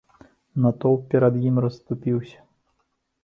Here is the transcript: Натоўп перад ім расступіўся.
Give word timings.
Натоўп 0.63 1.03
перад 1.11 1.37
ім 1.49 1.55
расступіўся. 1.65 2.39